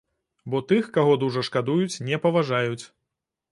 Бо 0.53 0.61
тых, 0.71 0.87
каго 0.95 1.13
дужа 1.25 1.45
шкадуюць, 1.49 2.01
не 2.09 2.21
паважаюць. 2.27 2.83